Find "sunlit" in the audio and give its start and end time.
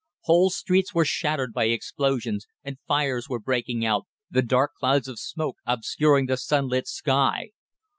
6.37-6.87